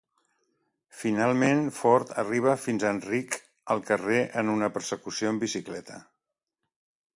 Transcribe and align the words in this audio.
Finalment 1.01 1.59
Ford 1.79 2.13
arriba 2.23 2.55
fins 2.63 2.87
a 2.87 2.95
Enric 2.95 3.37
al 3.77 3.85
carrer 3.91 4.19
en 4.43 4.51
una 4.57 4.73
persecució 4.79 5.35
en 5.37 5.45
bicicleta. 5.47 6.03